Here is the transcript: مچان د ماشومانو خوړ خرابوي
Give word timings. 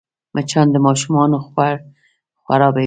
مچان 0.35 0.67
د 0.71 0.75
ماشومانو 0.85 1.37
خوړ 1.45 1.73
خرابوي 2.43 2.79